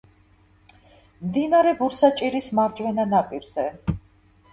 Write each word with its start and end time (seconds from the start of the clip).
მდინარე 1.25 1.73
ბურსაჭირის 1.81 2.47
მარჯვენა 2.61 3.05
ნაპირზე. 3.13 3.67